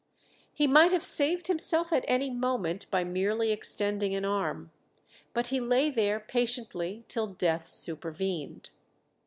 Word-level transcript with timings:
He 0.51 0.65
might 0.65 0.91
have 0.91 1.03
saved 1.03 1.45
himself 1.45 1.93
at 1.93 2.05
any 2.07 2.31
moment 2.31 2.89
by 2.89 3.03
merely 3.03 3.51
extending 3.51 4.15
an 4.15 4.25
arm; 4.25 4.71
but 5.31 5.47
he 5.49 5.59
lay 5.59 5.91
there 5.91 6.19
patiently 6.19 7.05
till 7.07 7.27
death 7.27 7.67
supervened. 7.67 8.71